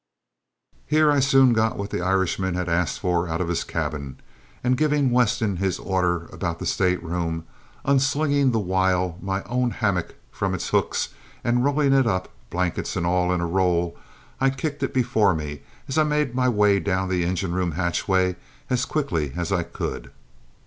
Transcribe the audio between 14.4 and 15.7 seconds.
kicked it before me